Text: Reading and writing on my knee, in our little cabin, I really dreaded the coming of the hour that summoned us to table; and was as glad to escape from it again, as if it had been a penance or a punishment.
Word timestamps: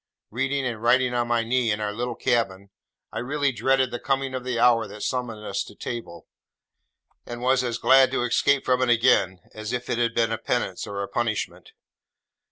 Reading 0.31 0.65
and 0.65 0.81
writing 0.81 1.13
on 1.13 1.27
my 1.27 1.43
knee, 1.43 1.69
in 1.71 1.79
our 1.79 1.93
little 1.93 2.15
cabin, 2.15 2.71
I 3.11 3.19
really 3.19 3.51
dreaded 3.51 3.91
the 3.91 3.99
coming 3.99 4.33
of 4.33 4.43
the 4.43 4.57
hour 4.59 4.87
that 4.87 5.03
summoned 5.03 5.45
us 5.45 5.63
to 5.65 5.75
table; 5.75 6.27
and 7.23 7.39
was 7.39 7.63
as 7.63 7.77
glad 7.77 8.09
to 8.09 8.23
escape 8.23 8.65
from 8.65 8.81
it 8.81 8.89
again, 8.89 9.41
as 9.53 9.71
if 9.71 9.91
it 9.91 9.99
had 9.99 10.15
been 10.15 10.31
a 10.31 10.39
penance 10.39 10.87
or 10.87 11.03
a 11.03 11.07
punishment. 11.07 11.73